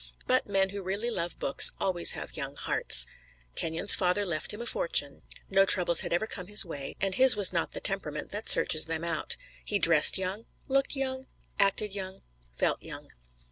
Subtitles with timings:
[0.25, 3.05] But men who really love books always have young hearts.
[3.53, 7.35] Kenyon's father left him a fortune, no troubles had ever come his way, and his
[7.35, 9.37] was not the temperament that searches them out.
[9.63, 11.27] He dressed young, looked young,
[11.59, 13.09] acted young, felt young.